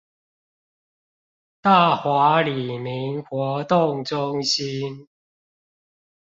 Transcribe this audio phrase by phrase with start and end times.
[1.61, 5.07] 大華里民活動中心